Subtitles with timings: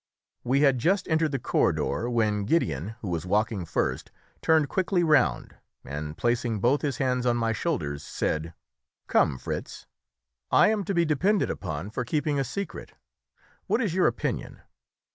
[0.43, 4.09] We had just entered the corridor when Gideon, who was walking first,
[4.41, 8.55] turned quickly round, and, placing both his hands on my shoulders, said
[9.05, 9.85] "Come, Fritz;
[10.49, 12.93] I am to be depended upon for keeping a secret;
[13.67, 14.61] what is your opinion?"